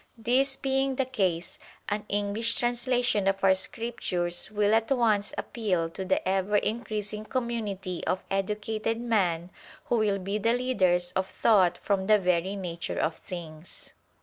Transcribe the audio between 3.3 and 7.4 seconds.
our Scriptures will at once appeal to the ever increasing